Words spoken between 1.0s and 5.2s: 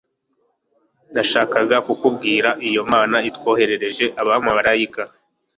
Nashakaga kukubwiraIyo Imana itwohereje abamarayika